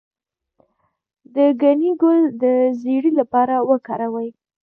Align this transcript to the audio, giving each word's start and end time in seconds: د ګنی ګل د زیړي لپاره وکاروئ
د 1.35 1.37
ګنی 1.61 1.91
ګل 2.01 2.19
د 2.41 2.43
زیړي 2.81 3.11
لپاره 3.19 3.55
وکاروئ 3.69 4.29